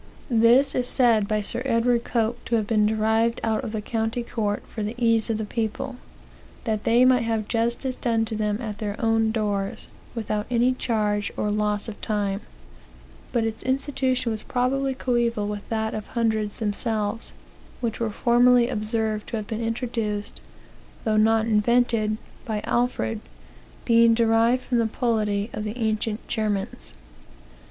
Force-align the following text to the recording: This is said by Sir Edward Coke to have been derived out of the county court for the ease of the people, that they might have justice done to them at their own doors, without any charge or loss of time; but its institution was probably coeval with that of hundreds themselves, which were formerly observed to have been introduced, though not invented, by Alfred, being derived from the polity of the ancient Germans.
This 0.31 0.73
is 0.73 0.87
said 0.87 1.27
by 1.27 1.41
Sir 1.41 1.61
Edward 1.63 2.03
Coke 2.05 2.43
to 2.45 2.55
have 2.55 2.65
been 2.65 2.87
derived 2.87 3.39
out 3.43 3.63
of 3.63 3.71
the 3.71 3.83
county 3.83 4.23
court 4.23 4.63
for 4.65 4.81
the 4.81 4.95
ease 4.97 5.29
of 5.29 5.37
the 5.37 5.45
people, 5.45 5.95
that 6.63 6.85
they 6.85 7.05
might 7.05 7.21
have 7.21 7.47
justice 7.47 7.95
done 7.95 8.25
to 8.25 8.35
them 8.35 8.59
at 8.59 8.79
their 8.79 8.99
own 8.99 9.29
doors, 9.31 9.89
without 10.15 10.47
any 10.49 10.73
charge 10.73 11.31
or 11.37 11.51
loss 11.51 11.87
of 11.87 12.01
time; 12.01 12.41
but 13.31 13.43
its 13.43 13.61
institution 13.61 14.31
was 14.31 14.41
probably 14.41 14.95
coeval 14.95 15.47
with 15.47 15.69
that 15.69 15.93
of 15.93 16.07
hundreds 16.07 16.57
themselves, 16.57 17.33
which 17.79 17.99
were 17.99 18.09
formerly 18.09 18.69
observed 18.69 19.27
to 19.27 19.37
have 19.37 19.45
been 19.45 19.61
introduced, 19.63 20.41
though 21.03 21.15
not 21.15 21.45
invented, 21.45 22.17
by 22.43 22.61
Alfred, 22.61 23.19
being 23.85 24.15
derived 24.15 24.63
from 24.63 24.79
the 24.79 24.87
polity 24.87 25.51
of 25.53 25.63
the 25.63 25.77
ancient 25.77 26.27
Germans. 26.27 26.95